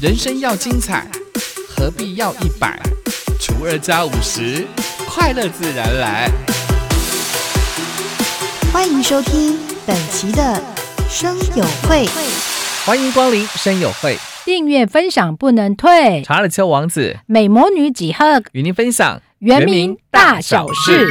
[0.00, 1.06] 人生要精彩，
[1.68, 2.80] 何必要一百
[3.38, 4.66] 除二加五十？
[5.06, 6.30] 快乐自然来。
[8.72, 10.58] 欢迎收听本期的
[11.06, 12.06] 生友会，
[12.86, 16.22] 欢迎光临生友会，订阅分享不能退。
[16.22, 21.06] 查理丘王子美魔女几何与您分享原名大小事。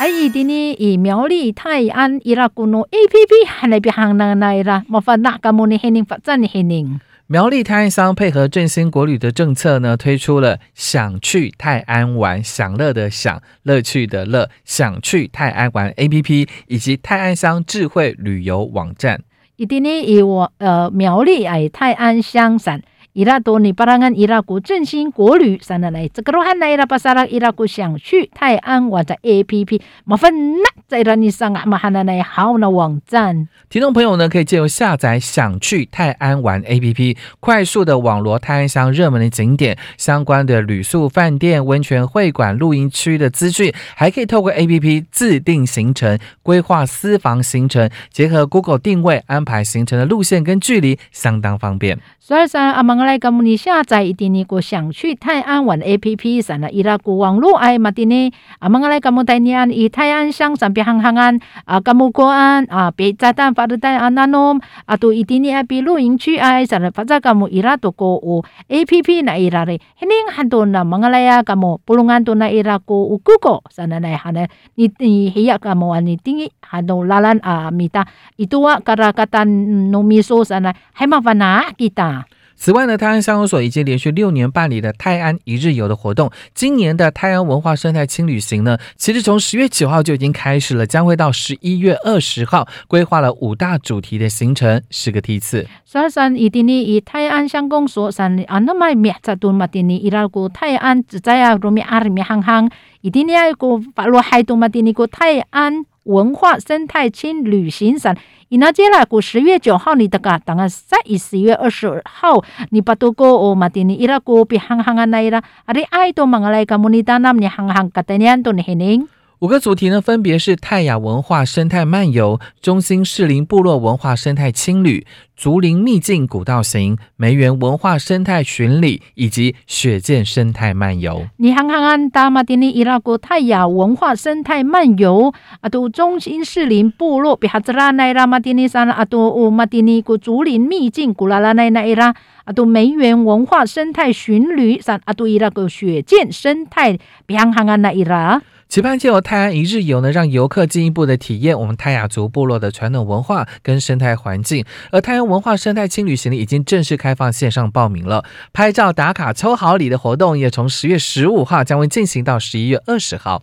[0.00, 5.78] 哎，伊的呢，以苗栗泰安伊拉古诺 A P P 还来别行那那啦，麻烦那个么呢？
[5.80, 6.98] 黑宁发展的黑宁。
[7.32, 19.22] 苗栗泰安乡配合振兴国旅的政策呢，推出了“想去泰安玩”，享乐的享，乐趣的乐，想去泰安玩 A P P 以及泰安乡智慧旅游网站。
[19.54, 22.82] 一定呢，以我呃苗栗哎泰安乡省。
[23.12, 33.48] 伊拉多尼巴拉安伊拉古振兴国旅，三奶奶这个罗汉奶伊拉巴萨拉伊拉古想去泰安玩的 A P P，麻烦那在让你上啊马哈奶奶好那网站。
[33.68, 51.98] 听众朋友呢，可以借由下载想去泰安玩 A P P，快速的网罗泰安乡热门的景点、相关的旅宿、饭店、温泉会馆、露营区的资讯，还可以透过 A P P 自定行程，规划私房行程，结合 Google 定位安排行程的路线跟距离，相当方便。
[52.20, 82.24] 所以说，阿忙来讲，你下载一点呢个想去泰安玩 A P P，上了伊拉个网络哎嘛的呢，阿忙来讲，带你安以泰安乡上边行行安啊，干木过安啊，别炸弹发的弹啊那侬啊，都一点呢比露营区哎，上了发在干木伊拉都个有 A P P 那伊拉嘞，肯定很多那忙来呀，干木不弄安多那伊拉个有 Google 上了来哈呢，你你黑呀干木啊，你定很多拉兰啊米达，伊都啊嘎达嘎达农米说上来，还麻烦哪几大？
[82.60, 86.30] 此外呢，泰安乡公所已经连续六年办理了泰安一日游的活动。
[86.54, 95.66] 今年的泰安文化生态轻旅行呢，其实从十月九号就已经开始了，将会到十一月二十号，规划了五大主题的行程，十个梯次。
[95.86, 102.70] 三三一定呢，以泰安乡公所三啊那么灭在多嘛的呢，伊拉个泰安，只在阿罗咪阿咪行行，
[103.00, 104.68] 一定呢阿过发罗海多嘛？
[104.68, 108.16] 定呢过泰安文化生态轻旅行展。
[108.48, 119.06] 伊那接来过十月九号，你得个当个在十月二十号，你把多个哦嘛你伊拉过比行行啊那伊拉，阿里爱多忙来个莫尼达那么你行行个的年都你很灵。
[119.40, 131.26] 五个主题呢，分别是泰雅文化生态漫游、中心士林部落文化生态轻旅、竹林秘境古道行、梅园文化生态巡礼以及雪见生态漫游。
[131.38, 142.14] 你看看看，大马丁尼伊拉国泰雅文化生态漫游啊，都中心士林部落比哈兹拉奈拉马丁尼山啊，都乌马丁尼古竹林秘境古拉拉奈奈拉
[142.44, 148.42] 啊，都梅园文化生态巡旅山啊，都伊拉个雪见生态比哈哈安奈伊拉。
[148.70, 154.64] 期盼借由泰安一日游呢，让游客进一步的体验我们泰雅族部落的传统文化跟生态环境。
[154.92, 158.24] 而泰安文化生态轻旅行呢，已经正式开放线上报名了。
[158.52, 163.42] 拍照打卡抽好礼的活动也从十月十五号将会进行到十一月二十号。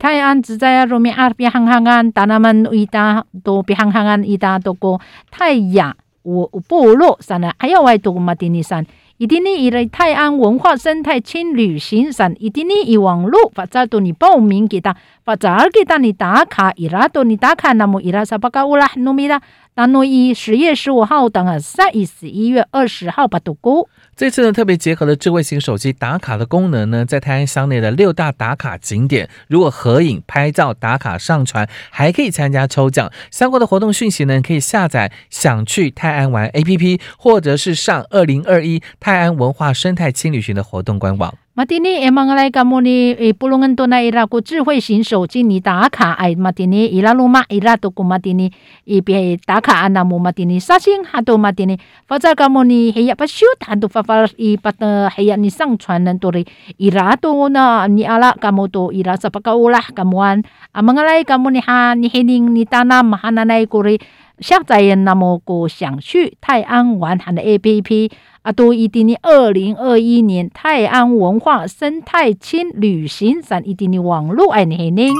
[0.00, 4.98] 泰安自在罗米阿比行行安，达那们伊达都比行行安伊达都过
[5.30, 8.86] 泰雅我部落山呢，还要外多马丁尼山。
[9.18, 19.40] 一定呢，以来泰安文化生态轻旅行上，一定呢以网络或者到你报名给他，或者给他你打卡，伊拉到你打卡，那么伊拉啥巴嘎乌拉努米拉，
[19.74, 23.88] 那诺伊十月十五号等啊，三一十一月二十号把度过。
[24.14, 33.10] 这次呢，特别结合了智慧型手机打卡的功能呢，在泰安乡内的六大打卡景点，如果合影、拍照、打卡、上传，还可以参加抽奖。
[33.30, 41.34] 相关的活动讯息呢，可以下载想去泰安玩 APP，或者是上二零二一泰安文化生态轻旅行的活动官网。
[41.54, 48.50] 马蒂尼，马来加莫尼，诶，布隆恩多那伊拉个智慧型手机你打卡，哎，马蒂尼伊拉鲁马伊拉都古马蒂尼，
[48.84, 56.42] 伊边打卡安那木马蒂尼，沙星哈都马蒂尼，否则加莫尼黑呀不修，他都发发伊把的黑呀你上传人多的，
[56.78, 64.00] 伊拉都那你阿拉加莫多伊拉啥不高啦，加莫安，啊，马来加莫尼哈你黑宁你打那马哈那那一个嘞，
[64.38, 68.10] 下载人那么个想去泰安玩他的 A P P。
[68.42, 75.14] 阿，都一定的二零二一年泰安文化生态轻旅行展一定的网络哎，你嘿宁，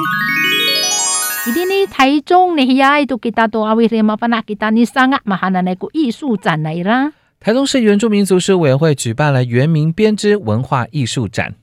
[1.49, 7.13] 一定的台中你呀，都给大多阿威什么把那给大你上啊，马哈那那个艺术展来啦。
[7.39, 11.55] 台中市原住民族事务委员会举办了原民编织文化艺术展。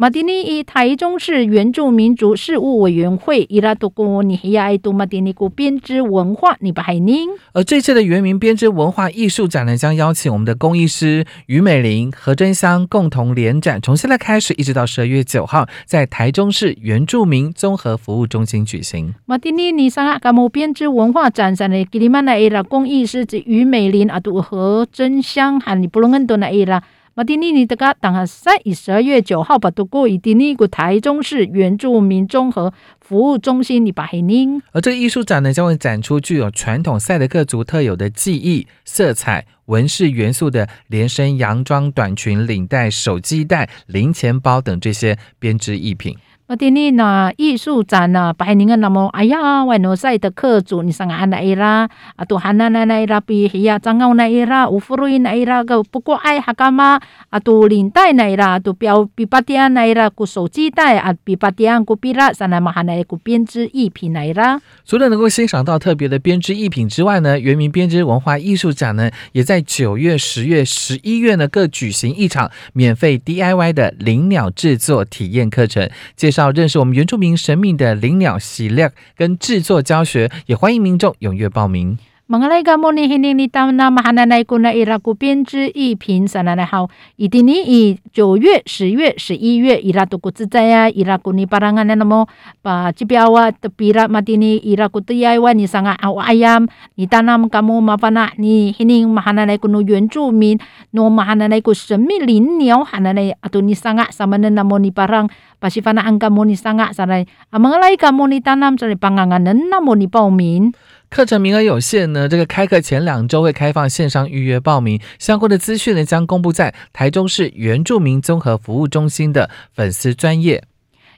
[0.00, 7.28] 马丁尼以台中市原住民族事务委员会伊拉多古尼黑亚爱杜马丁尼古编织文化尼巴海宁。
[7.52, 19.12] 而这次的原民编织文化艺术展呢，将邀请我们的工艺师于美玲、何真香共同联展，从现在开始一直到十二月九号，在台中市原住民综合服务中心举行。
[19.26, 26.84] 马丁尼尼桑阿嘎姆编织文化展上的吉里曼那伊拉工艺师及于美玲阿杜何真香和尼布隆恩多那伊拉。
[27.18, 34.62] 马丁尼尼的个当下三以十二月九号把度过以第尼古台中市原住民综合服务中心里把黑宁。
[34.70, 46.16] 而这个艺术展呢，将会展出具有传统赛德克族特有的技艺、色彩、纹饰元素的连身洋装、短裙、领带、手机袋、零钱包等这些编织艺品。
[46.50, 51.86] 马丁尼那艺术展呢，白宁个那么哎呀，外诺赛的客主你上安那伊拉，
[52.16, 56.98] 啊都汉那那那伊拉比嘿呀，张奥那伊拉，乌弗瑞那伊拉个不过爱哈干嘛，
[57.28, 64.58] 啊都领带那伊拉，都标比巴迪安那伊拉，古手机袋啊，比巴迪安古比拉，上来嘛哈那古编织艺品那伊拉。
[64.86, 75.86] 除了能够欣赏到特别的编织艺品之外呢，原民编织文化艺术展呢，也在九月、十月、十一月呢各举行一场免费 DIY 的灵鸟制作体验课程，
[76.16, 81.98] 介绍到认识我们原住民神秘的灵鸟喜料跟制作教学，也欢迎民众踊跃报名。
[82.30, 86.86] 蒙加拉国摩尼肯定里达纳嘛哈纳奈古奈伊拉古编织艺术品，啥奈奈好？
[87.16, 90.90] 伊今年以九月、十月、十一月伊拉都古自在呀。
[90.90, 92.28] 伊拉古尼巴拉奈那么
[92.60, 96.68] 把这边啊，这边啊，马蒂尼伊拉古多呀，伊尼桑啊，阿瓦亚姆
[97.08, 100.58] 达纳姆噶姆麻烦呐，尼肯定嘛哈纳奈古诺原住民，
[100.90, 105.26] 诺嘛哈纳奈古神秘灵鸟，哈奈奈阿多尼桑啊，萨曼那那么尼巴拉，
[105.58, 107.24] 把西方的安加摩尼桑啊，啥奈？
[107.48, 110.74] 啊孟加拉国尼达纳姆啥奈邦加奈人那么尼报名。
[111.10, 120.62] 课程名额有限呢，这个开课前两周会开放线上预约报名，相关的资讯呢将公布在台中市原住民综合服务中心的粉丝专业。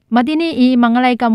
[0.08, 0.88] 马蒂尼伊莫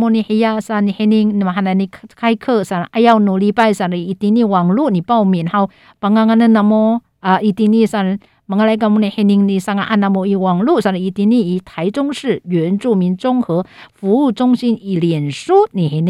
[0.10, 0.36] 尼黑，
[0.82, 1.06] 尼黑？
[1.26, 2.90] 那么哈那开课啥？
[3.22, 3.88] 努力拜啥？
[3.88, 5.70] 一定网络你报名好，
[6.00, 8.04] 帮那么啊一定啥？
[8.48, 9.60] 莫尼黑你？
[9.98, 10.96] 那么网络啥？
[10.96, 16.02] 一定以台中市原住民综合服务中心以脸书你黑。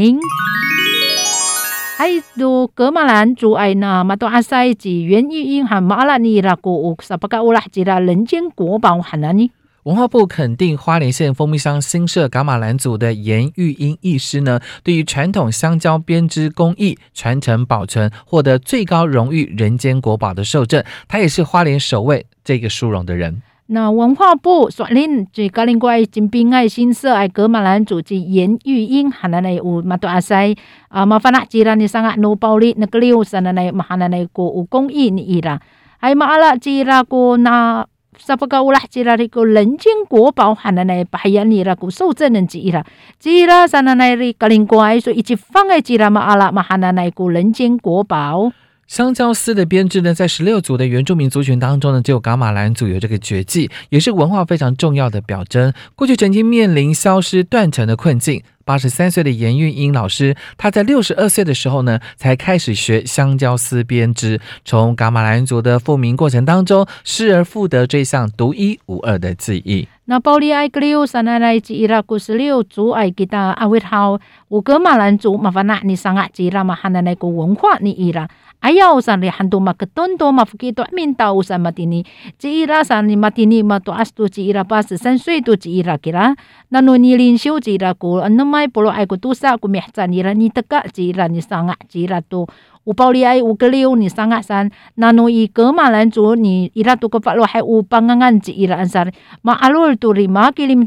[1.97, 1.99] hining。
[1.99, 9.51] ay do kemalan cu ay na mato asay ji 袁玉英和马拉尼拉古 sa pagkaulah jira 人间国宝 hanani。
[9.83, 20.83] 文化部肯定花莲县蜂蜜乡新社噶玛兰族的严玉英艺师呢，对于传统香蕉编织工艺传承保存，获得最高荣誉“人间国宝”的受证。
[21.07, 23.43] 他也是花莲首位这个殊荣的人。
[23.67, 30.55] 那文化部率领就格林怪金兵爱心社爱格马兰组织严玉英，海南内有马多阿塞
[30.89, 35.59] 啊，麻烦啦，既然你上个努暴力那个六三的内，海南内国有公益你伊啦，
[35.97, 37.83] 还有马阿拉吉拉古那
[38.19, 42.85] 萨布高啦拉吉拉的个人间国宝，海南内白岩尼啦古受证人之一啦，
[43.17, 48.51] 吉拉三的内里格林怪说，以及放爱吉拉马阿拉马海南内古人间国宝。
[48.87, 55.73] 香蕉丝的编织呢，在十六族的原住民族群当中呢，只有噶玛兰族有这个绝技，也是文化非常重要的表征。
[55.95, 58.43] 过去曾经面临消失断层的困境。
[58.63, 69.87] 八十三岁的严玉英老师，他在六十二岁的时候呢，才开始学香蕉丝编织，从噶玛兰族的复民过程当中，失而复得这项独一无二的技艺。
[70.05, 78.27] 那包里爱格六 sana lai jira ku 十六族爱 kita awit hau 五格马兰族麻烦那你上啊 jira 嘛汉那个文化你伊拉。
[78.65, 82.01] Ayaw sa li hantu makatondo mafukito minta usa matini
[82.41, 86.01] ci ira sa ni matini mato astu ci ira pas san sui tu ci ira
[86.01, 86.33] kira
[86.73, 90.25] nanu ni lin siu ci ira ku anamai polo ai ku tusa ku mehca ni
[90.25, 92.49] ra ni teka ci ira ni sanga ci ira tu
[92.85, 94.69] 五包里爱五个六你上啊山，
[95.01, 99.11] 那侬以格马兰族你伊拉都个法罗还五帮安安子伊拉安山，
[99.41, 100.85] 马阿罗尔都里马吉林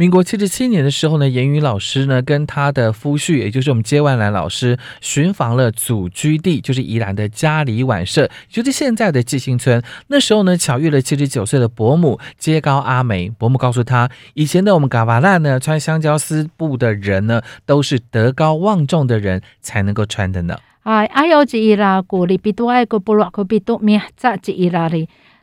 [0.00, 9.82] 民国七十七年的时候呢，严宇老师呢跟他的夫婿，也就是我们接万兰老师，寻访了祖居地，就是宜兰的嘉里晚社，就是现在的季兴村。
[10.06, 13.28] 那时候呢，巧遇了七十九岁的伯母接高阿梅。
[13.28, 20.56] 伯母告诉他，以前的我们嘎巴烂呢，穿香蕉丝布的人呢，都是德高望重的人才能够穿的呢。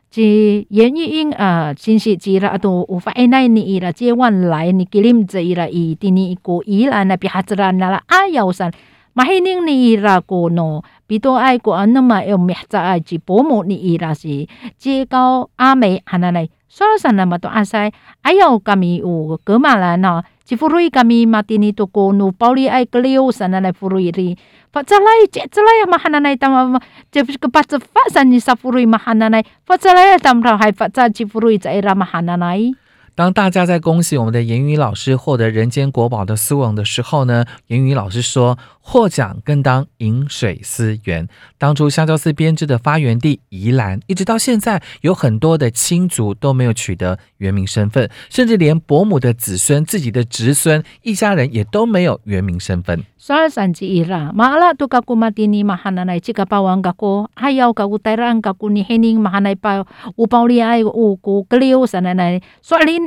[0.08, 8.72] 即原因啊，真是即啦，都无法奈你伊啦，即晚来你给恁这伊啦，伊第二个伊啦，那别哈子啦，那啦阿幺三，
[9.12, 14.46] 马希宁你伊拉个喏，比多爱过啊，那么要明早爱即伯母你伊拉是，
[14.78, 24.38] 即到阿美哈那来，说了啥那么多阿塞，阿幺个咪有格马兰呐，即弗瑞个咪马第二个喏，保利爱格里奥啥那来弗瑞哩。
[24.72, 26.78] Patsalai chetsalai mahananai tam
[27.12, 29.42] ke patsa fa san ni sapurui mahananai.
[29.66, 32.74] Patsalai tam rau hai patsa chipurui tsaira mahananai.
[33.16, 41.26] 当大家在恭喜我们的言语老师获得人间国宝的殊荣的时候呢言语老师说获奖更当饮水思源。
[41.56, 48.10] 当初香蕉丝编织的发源地宜兰一直到现在有很多的亲族都没有取得原名身份。
[48.28, 53.02] 甚至连伯母的子孙自己的侄孙一家人也都没有原名身份。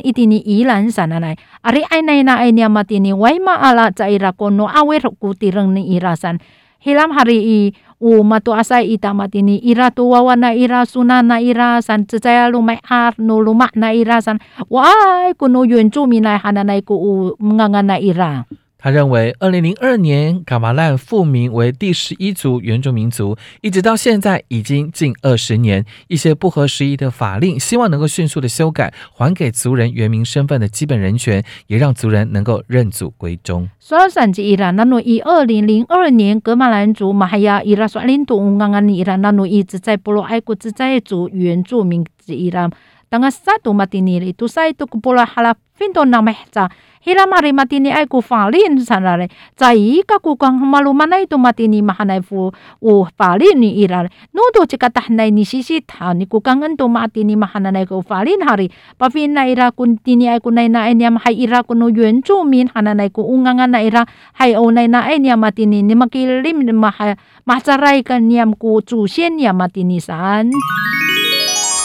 [0.01, 1.36] Itini ilan sananay.
[1.63, 5.36] Ari ay nay na ay niya matini, way maala sa ira ko no awer ku
[5.36, 6.39] tirang ni irasan.
[6.79, 7.60] Hilam hari i
[8.00, 12.48] u matu asay ita matini ira tu wawa na ira suna na ira san tsaya
[12.48, 14.39] lumay ar no luma na ira san
[14.72, 15.91] wai kuno yun
[16.24, 18.48] na hananay ko u mga na ira.
[18.82, 33.68] 他认为，二零零二年噶玛兰复名为第十一族原住民族，一直到现在已经近二十年，一些不合时宜的法令，希望能够迅速的修改，还给族人原民身份的基本人权，也让族人能够认祖归宗。
[33.80, 42.70] 索尔山吉伊拉，那努以二零零二年格马兰族马哈亚伊拉索林图安安伊拉，那努一直在部落爱国自在族原住民之伊拉。
[43.10, 46.70] Tanga satu matini itu sa itu kupola hala finto na mehca
[47.01, 51.82] hila mari matini ay ku falin sanare zai ka ku kang malu mana itu matini
[51.82, 52.54] mahanai fu.
[52.84, 57.34] U falin ni irare nudo cika tahnai ni sisi ta ni ku kangen to matini
[57.34, 58.70] mahanai ku falin hari.
[59.00, 61.89] Pafin na ira kun tini ay ku nai na ay niam hai ira ku no
[61.89, 64.06] yuan zu min hananai ku ungangan na ira.
[64.38, 69.08] Hai o nai na ay niam matini ni makilim maha masarai kan niam ku zu
[69.10, 70.51] xian niam matini san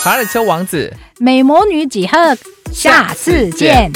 [0.05, 0.93] 卡尔丘王子。
[1.19, 2.37] 美魔女几何，
[2.71, 3.91] 下次见。